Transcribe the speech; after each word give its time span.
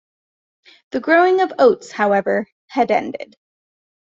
The 0.93 0.99
growing 0.99 1.41
of 1.41 1.53
oats, 1.59 1.91
however, 1.91 2.47
had 2.65 2.89
ended. 2.89 3.37